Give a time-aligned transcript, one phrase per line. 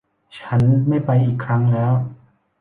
[0.37, 1.93] ฉันไม่ไปอีกครั้งแล้ว